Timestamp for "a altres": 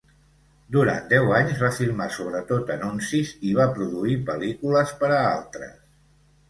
5.21-5.81